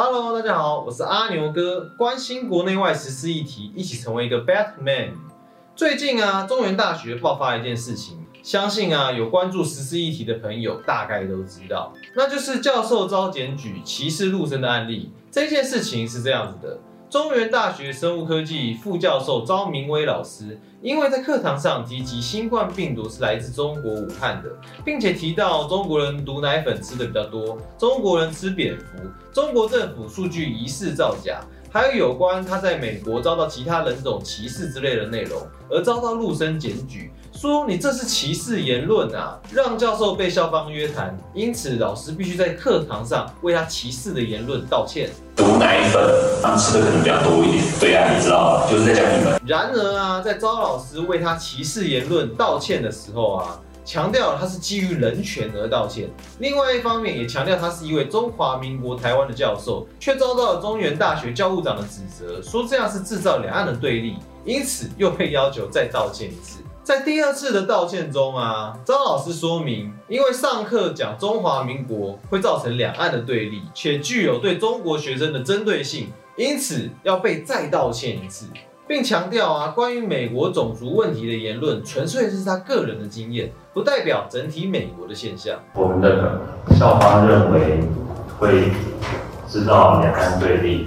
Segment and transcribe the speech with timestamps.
[0.00, 5.10] Hello，大家好，我是阿牛哥，关心国内外时事议题，一起成为一个 Batman。
[5.74, 15.10] 最近啊，中原大学爆发了一件事情，相信啊有关注时事议题的朋友大概都知道，那就是教授遭检举歧视陆生的案例。
[15.32, 16.78] 这件事情是这样子的。
[17.10, 24.50] 中原大学生物科技副教授招明威老师，因为在课堂上提及新冠病毒是来自中国武汉的，
[24.84, 28.84] 并且提到中国人毒奶粉吃的比较多，中国人吃蝙蝠，
[29.32, 31.40] 中国政府数据疑似造假，
[31.70, 45.08] 还有有关他在美国遭到其他人种歧视之类的内容，而遭到陆生检举，说你这是歧视言论啊，让教授被校方约谈，因此老师必须在课堂上为他歧视的言论道歉。
[45.36, 46.02] 毒奶粉，
[46.42, 47.64] 他们吃的可能比较多一点。
[47.78, 49.40] 对啊，你知道，就是在讲你们。
[49.46, 56.10] 然而啊，在招老师为他歧视言论道歉的时候啊，强调他是基于人权而道歉。
[56.40, 66.58] 另外一方面也强调他是一位中华民国台湾的教授，却遭到了中原大学教务长的指责，说这样是制造两岸的对立，因此又被要求再道歉一次。
[66.88, 78.46] 在第二次的道歉中啊，张老师说明，因为上课讲中华民国会造成两岸的对立，且具有对中国学生的针对性，因此要被再道歉一次，
[78.86, 85.58] 并强调啊，关于美国种族问题的言论纯粹是他个人的经验，不代表整体美国的现象。
[85.74, 86.40] 我们的
[86.78, 87.80] 校方认为
[88.38, 88.70] 会
[89.46, 90.86] 制造两岸对立，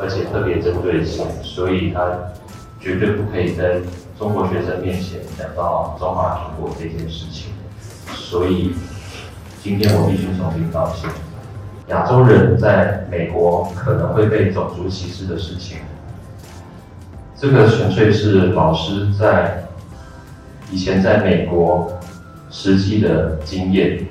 [0.00, 2.08] 而且特别针对性，所以他
[2.80, 3.82] 绝对不可以跟。
[4.20, 7.52] 中国学生面前讲到中华民国这件事情，
[8.14, 8.74] 所以
[9.62, 11.08] 今天我必须重新道歉。
[11.86, 15.78] 亚洲人在美国可能会被种族歧视的事情，
[17.34, 19.64] 这个纯粹是老师在
[20.70, 21.90] 以前在美国
[22.50, 24.06] 实际的经验。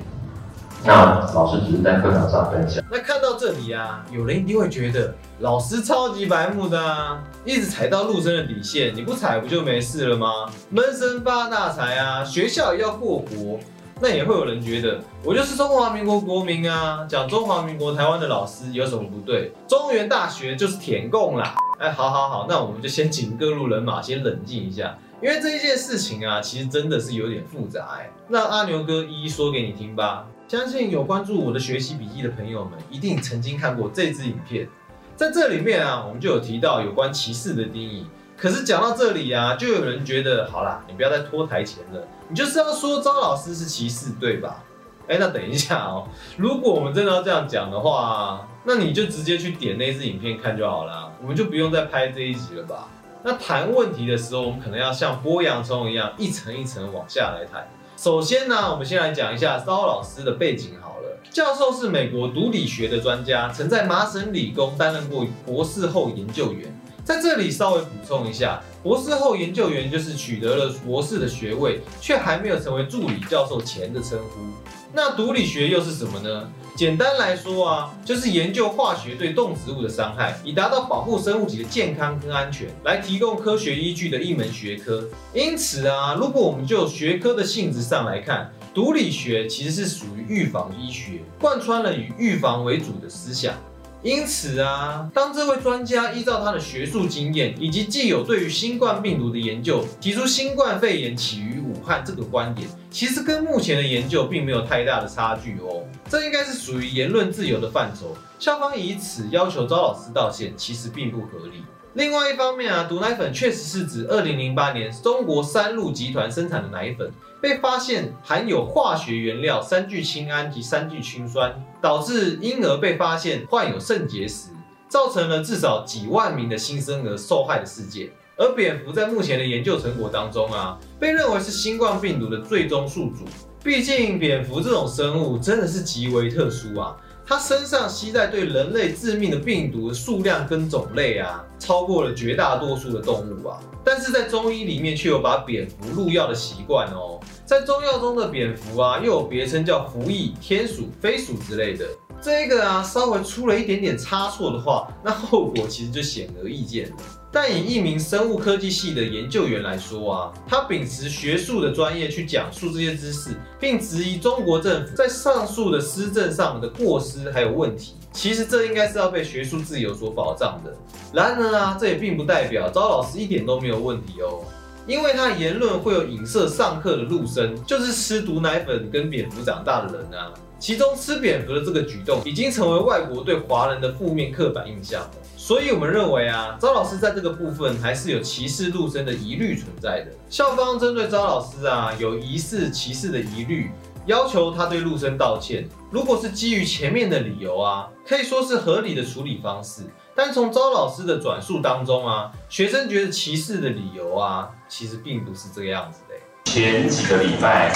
[0.82, 2.82] 那老师只是在课堂上分享。
[2.90, 10.50] 那看到这里啊，有人一定会觉得老师超级白目的啊，一直踩到陆生的底线，你不踩不就没事了吗？
[10.70, 13.58] 闷声发大财啊，学校也要过活。
[14.02, 19.52] 那也会有人觉得我就是中华民国国民啊，讲中华民国台湾的老师有什么不对？
[19.68, 21.56] 中原大学就是舔共啦。
[21.78, 28.10] 哎，好好好，那我们就先请各路人马先冷静一下，因为这一件事情啊，其实真的是有点复杂哎。
[28.28, 30.26] 那阿牛哥一一说给你听吧。
[30.50, 34.68] 相信有关注我的学习笔记的朋友们，一定曾经看过这支影片。
[35.14, 38.04] 在这里面啊，我们就有提到有关歧视的定义。
[38.36, 44.64] 可是讲到这里啊，就有人觉得，好啦，你不要再拖台前了，你就是要说张老师是歧视，对吧？
[45.06, 52.88] 哎，那等一下哦，如果我们真的要这样讲的话，那你就直接去点那支影片看就好了，我们就不用再拍这一集了吧？
[53.22, 57.64] 那谈问题的时候，我们可能要像剥洋葱一样，一层一层往下来谈。
[58.02, 61.18] 首先呢，我们先来讲一下骚老师的背景好了。
[61.30, 66.74] 教授是美国毒理学的专家，曾在麻省理工担任过博士后研究员。
[67.04, 74.79] 在这里稍微补充一下，博士后研究员就是取得了博士的学位，却还没有成为助理教授前的称呼。
[74.92, 76.50] 那毒理学又是什么呢？
[76.76, 85.06] 简单来说啊，就是研究化学对动植物的伤害，以达到保护生物体的健康跟安全，来提供科学依据的一门学科。
[85.34, 93.54] 因此啊，如果我们就学科的性质上来看，毒理学其实是属于预防医学，贯穿了以预防为主的思想。
[94.02, 101.59] 因此啊，当这位专家依照他的学术经验以及既有对于新冠病毒的研究，提出新冠肺炎起于
[101.90, 105.82] 看这个观点，其实跟目前的研究并没有太大的差距哦。
[106.08, 111.64] 这应该是属于言论自由的范畴，校方以此要求招老师道歉，其实并不合理。
[111.94, 117.10] 另外一方面啊，毒奶粉确实是指二零零八年中国三鹿集团生产的奶粉。
[117.40, 124.50] 被发现含有化学原料三聚氰胺及三聚氰酸，导致婴儿被发现患有肾结石，
[124.88, 128.10] 造成了至少几万名的新生儿受害的事件。
[128.40, 133.26] 而蝙蝠在目前的研究成果当中啊，被认为是新冠病毒的最终宿主。
[133.62, 136.96] 毕竟蝙蝠这种生物真的是极为特殊啊。
[137.26, 143.60] 它身上携带对人类致命的病毒的数量跟种类啊，超过了绝大多数的动物啊。
[143.84, 147.20] 但是在中医里面却有把蝙蝠入药的习惯哦。
[147.44, 151.84] 在中药中的蝙蝠啊，又有别称叫蝠翼、天鼠、飞鼠之类的。
[152.22, 156.90] 这个啊，稍微出了一点点差错的话，那后果其实就显而易见。
[157.32, 163.30] 但以一名生物科技系的研究员来说啊，他秉持学术的专业去讲述这些知识，
[163.60, 167.94] 并质疑中国政府在上述的施政上的过失还有问题。
[168.12, 170.76] 其实这应该是要被学术自由所保障的。
[171.12, 174.42] 然而啊，这也并不代表招老师一点都没有问题哦。
[174.86, 180.32] 因为他言论会有影射上课的陆生，就是吃毒奶粉跟蝙蝠长大的人啊。
[180.58, 185.08] 其中吃蝙蝠的这个举动，已经成为外国对华人的负面刻板印象。
[185.42, 190.12] 所以我们认为啊，招老师在这个部分还是有歧视陆生的疑虑存在的。
[190.28, 193.70] 校方针对招老师啊有疑似歧视的疑虑，
[194.04, 195.66] 要求他对陆生道歉。
[195.90, 199.84] 如果是基于前面的理由啊，可以说是合理的处理方式。
[200.14, 206.02] 但从招老师的转述当中啊，学生觉得歧视的理由啊，其实并不是这个样子。
[206.44, 207.70] 前几个礼拜，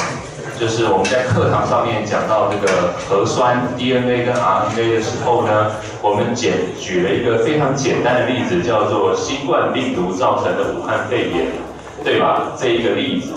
[0.59, 5.71] 就是我们在课堂上面讲到这个核酸 DNA 跟 RNA 的时候呢，
[6.03, 11.47] 我们简举了一个非常简单的例子，叫做新冠病毒造成的武汉肺炎，
[12.03, 12.53] 对吧？
[12.59, 13.33] 这一个例子。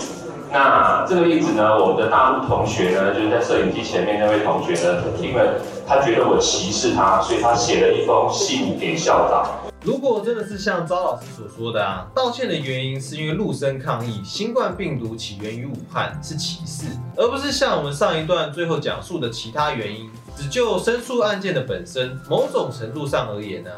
[0.50, 9.67] 那这个例子呢，我们的大陆同学呢，就是在摄影机前面那位同学呢，听了他觉得我歧视他，所以他写了一封信给校长。
[9.88, 20.10] 如果真的是像招老师所说的啊，道歉的原因是因为陆生抗议新冠病毒起源于武汉是歧视，而不是像我们上一段最后讲述的其他原因。
[20.36, 23.70] 只就申诉案件的本身，某种程度上而言呢，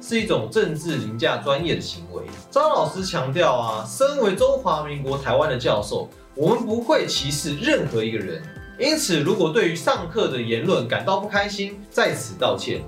[0.00, 2.22] 是一种政治凌驾专业的行为。
[2.50, 8.42] 招老师强调啊，身为中华民国台湾的教授，我们不会歧视任何一个人。
[8.78, 12.80] 因此，如果对于上课的言论感到不开心，在此道歉。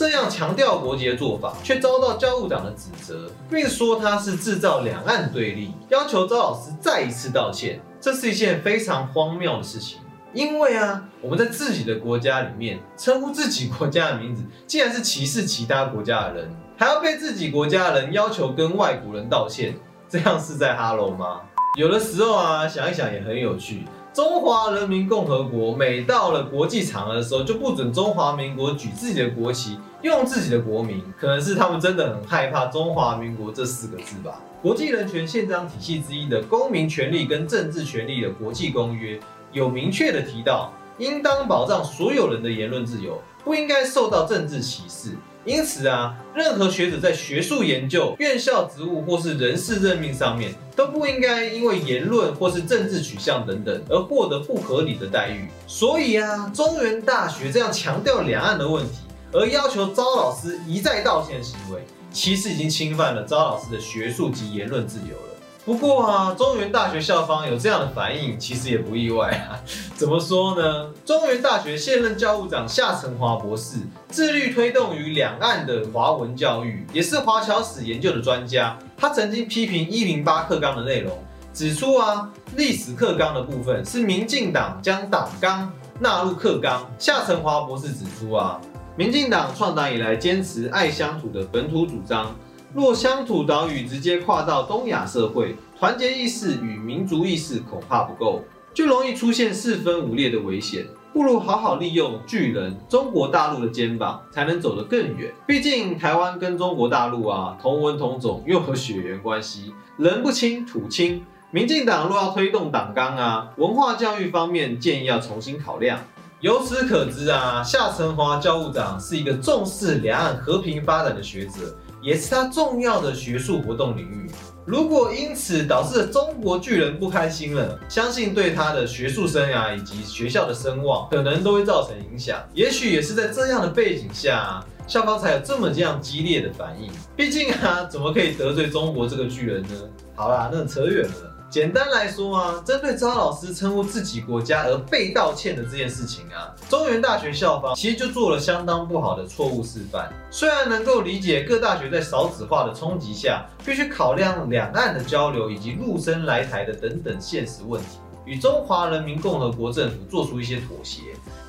[0.00, 7.78] 这样强调国籍的做法，却遭到教务长的指责，并说他是制造两岸对立，要求周老师再一次道歉。
[8.00, 10.00] 这是一件非常荒谬的事情，
[10.32, 19.76] 因为啊，我们在自己的国家里面称呼自己国家的名字，既然是歧视其他国家的人，还要被自己国家的人要求跟外国人道歉，
[20.08, 21.42] 这样是在哈喽吗？
[21.76, 23.84] 有的时候啊，想一想也很有趣。
[24.12, 34.40] 中华人民共和国每到了国际场合的时候，就不准中华民国举自己的国旗，用自己的国名，可能是他们真的很害怕中华民国这四个字吧。
[34.60, 39.20] 国际人权宪章体系之一的公民权利跟政治权利的国际公约，
[39.52, 45.16] 有明确的提到，应当保障所有人的言论自由，不应该受到政治歧视。
[45.46, 55.48] 因此啊，任何学者在学术研究、院校职务或是人事任命上面，都不应该因为言论或是政治取向等等而获得不合理的待遇。
[55.66, 58.98] 所以啊，中原大学这样强调两岸的问题，
[59.32, 61.82] 而要求招老师一再道歉的行为，
[62.12, 65.39] 其实已经侵犯了招老师的学术及言论自由了。
[65.62, 69.60] 不过啊，中原大学校方有这样的反应，其实也不意外啊。
[69.94, 70.90] 怎么说呢？
[71.04, 73.76] 中原大学现任教务长夏成华博士，
[74.10, 78.76] 致力推动于两岸的华文教育，也是华侨史研究的专家。
[78.96, 81.16] 他曾经批评一零八课纲的内容，
[81.52, 86.90] 指出啊，历史课纲的部分是民进党将党纲纳入课纲。
[86.98, 88.58] 夏成华博士指出啊，
[88.96, 92.34] 民进党创党以来坚持爱乡土的本土主张。
[92.72, 100.86] 若乡土岛屿直接跨到东亚社会，团结意识与民族意识恐怕不够，就容易出现四分五裂的危险。
[101.12, 105.34] 不如好好利用巨人中国大陆的肩膀，才能走得更远。
[105.48, 111.24] 毕竟台湾跟中国大陆啊同文同种，又有血缘关系，人不亲土亲。
[111.50, 115.98] 民进党若要推动党纲啊，文化教育方面建议要重新考量。
[116.38, 121.76] 由此可知啊，夏成华教务长是一个重视两岸和平发展的学者。
[122.02, 124.30] 也是他重要的学术活动领域。
[124.66, 132.38] 如果因此导致中国巨人不开心了，相信对他的学术生涯以及学校的声望，可能都会造成影响。
[132.54, 136.90] 也许也是在这样的背景下，校方才有这么这样激烈的反应。
[137.16, 139.68] 毕竟啊，怎么可以得罪中国这个巨人呢？
[140.14, 141.29] 好啦，那扯远了。
[141.50, 150.12] 简单来说啊，针对张老师称呼自己国家而被道歉的这件事情啊，中原大学校方其实就做了相当不好的错误示范。
[150.30, 161.00] 虽然能够理解各大学在少子化的冲击下，必须考量两岸的交流以及陆生来台的等等现实问题，与中华人民共和国政府做出一些妥协，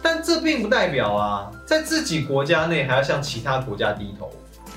[0.01, 4.31] 但这并不代表啊，在自己国家内还要向其他国家低头。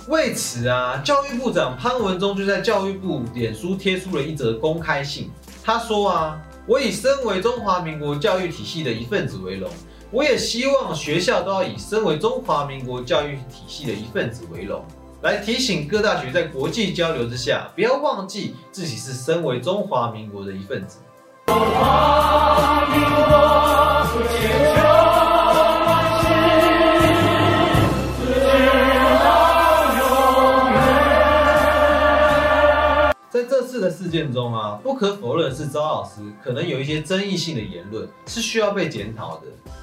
[0.09, 5.31] 为此啊，教育部长潘文忠就在教育部脸书贴出了一则公开信。
[5.63, 9.71] 他说啊，我以身为中华民国教育体系的一份子为荣，
[10.11, 14.85] 我也希望学校都要以身为中华民国教育体系的一份子为荣，
[15.23, 20.99] 来提醒各大学在国际交流之下，不要忘记自己是身为中华民国的一份子。
[21.47, 24.84] 中华民国
[33.91, 39.43] 件中啊，不可否认是周老师可能有一些争议性的言论是需要被检讨的。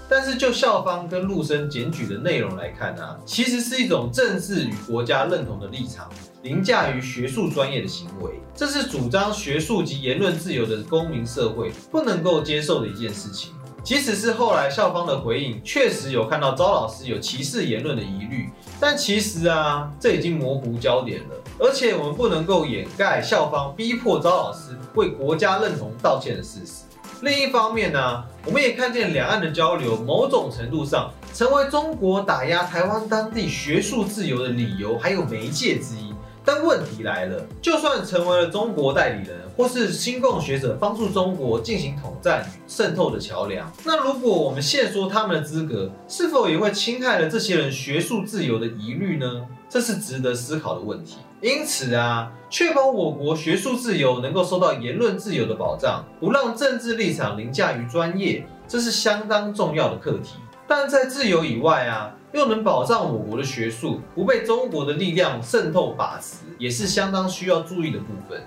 [0.10, 6.10] 但是就校方跟陆生检举的内容来看啊，其实是一种政治与国家认同的立场
[6.44, 13.54] 凌驾于学术专业的行为，这是主张学术及言论自由的公民社会不能够接受的一件事情。
[13.84, 21.36] 即使是后来校方的回应，确实有看到招老师有歧视言论的疑虑，但其实啊，这已经模糊焦点了。
[21.60, 26.84] 而且我们不能够掩盖校方逼迫招老师为国家认同道歉的事实。
[27.22, 36.14] 另一方面呢，我们也看见两岸的交流，某种程度上成为中国打压台湾当地学术自由的理由，还有媒介之一。
[36.54, 49.48] 但问题来了，就算成为了中国代理人，或是新共学者帮助中国进行统战与渗透的桥梁，那如果我们限缩他们的资格，是否也会侵害了这些人学术自由的疑虑呢？
[49.70, 51.20] 这是值得思考的问题。
[51.40, 60.34] 因此啊，确保我国学术自由能够受到言论自由的保障，不让政治立场凌驾于专业，这是相当重要的课题。
[60.68, 62.12] 但在自由以外啊。
[62.34, 68.42] 又能保障我国的学术不被中国的力量渗透把持，也是相当需要注意的部分。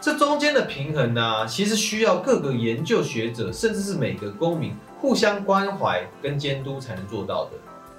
[0.00, 7.50] 这中间的平衡呢，其实需要各个研究学者，甚至是每个公民互相关怀跟监督才能做到的。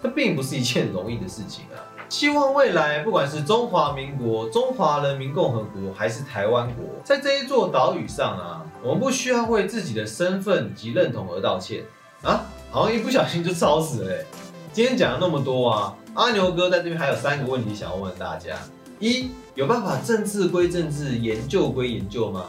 [0.02, 1.78] 这并不是一件容易的事情啊！
[2.10, 11.84] 希望未来不管是中华民国、中华人民共和国，还是台湾国，在这一座岛屿上啊，我们不需要为自己的身份及认同而道歉
[12.24, 12.46] 啊！
[12.72, 14.26] 好像一不小心就烧死了。
[14.74, 18.58] 今天讲了那么多啊，阿牛哥在这边还有三个问题想要问大家：
[19.02, 22.46] 一，有办法政治归政治，研究归研究吗？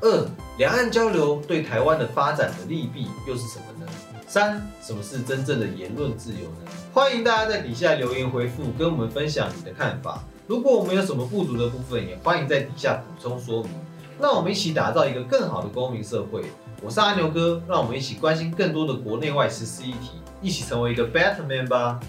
[0.00, 0.26] 二，
[0.58, 3.88] 两岸交流对台湾的发展的利弊又是什么呢？
[4.26, 6.72] 三，什么是真正的言论自由呢？
[6.92, 10.24] 欢迎大家在底下留言回复，跟我们分享你的看法。
[10.48, 13.70] 如果我们有什么不足的部分，也欢迎在底下补充说明。
[14.18, 16.42] 让我们一起打造一个更好的公民社会。
[16.82, 20.10] 我是阿牛哥，让我们一起关心更多的国内外时事议题。
[20.40, 22.00] 一起成为一个 better man 吧。